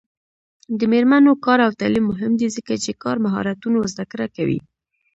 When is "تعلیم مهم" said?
1.79-2.31